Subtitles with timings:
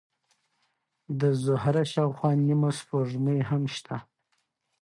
[1.19, 3.97] د زهره شاوخوا نیمه سپوږمۍ هم شته.